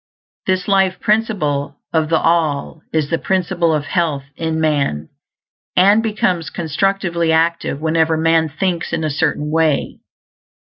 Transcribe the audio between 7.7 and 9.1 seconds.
whenever man thinks in